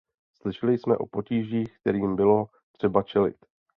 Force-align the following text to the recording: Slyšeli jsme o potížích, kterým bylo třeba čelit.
Slyšeli 0.41 0.77
jsme 0.77 0.97
o 0.97 1.05
potížích, 1.05 1.77
kterým 1.79 2.15
bylo 2.15 2.47
třeba 2.77 3.03
čelit. 3.03 3.35